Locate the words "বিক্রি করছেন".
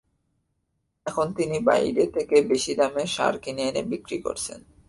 3.83-4.59